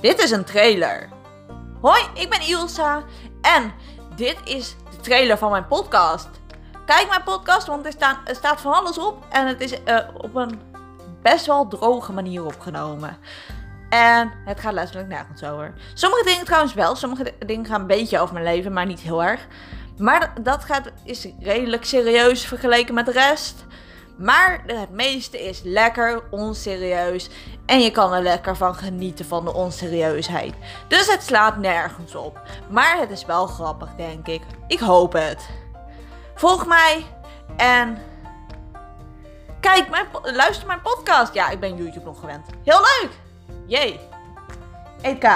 [0.00, 1.08] Dit is een trailer.
[1.80, 3.02] Hoi, ik ben Ilsa
[3.40, 3.72] en
[4.16, 6.28] dit is de trailer van mijn podcast.
[6.86, 9.98] Kijk mijn podcast, want er, staan, er staat van alles op en het is uh,
[10.16, 10.60] op een
[11.22, 13.18] best wel droge manier opgenomen.
[13.90, 15.74] En het gaat letterlijk nergens over.
[15.94, 19.24] Sommige dingen trouwens wel, sommige dingen gaan een beetje over mijn leven, maar niet heel
[19.24, 19.46] erg.
[19.98, 23.64] Maar dat gaat, is redelijk serieus vergeleken met de rest.
[24.20, 27.30] Maar het meeste is lekker onserieus.
[27.66, 30.54] En je kan er lekker van genieten van de onserieusheid.
[30.88, 32.40] Dus het slaat nergens op.
[32.68, 34.42] Maar het is wel grappig, denk ik.
[34.66, 35.48] Ik hoop het.
[36.34, 37.04] Volg mij
[37.56, 37.98] en
[39.60, 41.34] kijk, mijn, luister mijn podcast.
[41.34, 42.46] Ja, ik ben YouTube nog gewend.
[42.64, 43.10] Heel leuk!
[43.66, 44.00] Jee.
[45.02, 45.28] EK.